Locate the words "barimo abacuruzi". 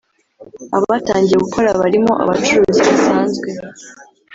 1.81-2.81